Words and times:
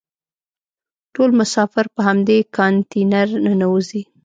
ټول 1.13 1.29
مسافر 1.39 1.85
په 1.95 2.01
همدې 2.07 2.37
کانتینر 2.55 3.27
ننوزي. 3.45 4.01